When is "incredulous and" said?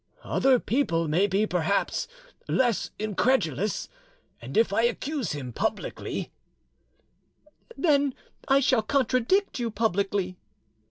2.97-4.57